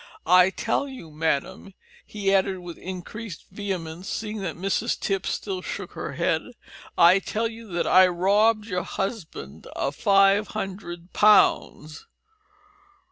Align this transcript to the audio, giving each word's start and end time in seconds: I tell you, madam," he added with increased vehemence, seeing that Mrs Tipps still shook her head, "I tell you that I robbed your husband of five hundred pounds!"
I 0.25 0.49
tell 0.49 0.87
you, 0.87 1.11
madam," 1.11 1.75
he 2.03 2.33
added 2.33 2.57
with 2.57 2.79
increased 2.79 3.45
vehemence, 3.51 4.09
seeing 4.09 4.39
that 4.39 4.55
Mrs 4.55 4.99
Tipps 4.99 5.29
still 5.29 5.61
shook 5.61 5.91
her 5.91 6.13
head, 6.13 6.41
"I 6.97 7.19
tell 7.19 7.47
you 7.47 7.67
that 7.73 7.85
I 7.85 8.07
robbed 8.07 8.65
your 8.65 8.81
husband 8.81 9.67
of 9.75 9.95
five 9.95 10.47
hundred 10.57 11.13
pounds!" 11.13 12.07